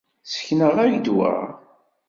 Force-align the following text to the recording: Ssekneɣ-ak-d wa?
Ssekneɣ-ak-d 0.29 1.07
wa? 1.15 1.33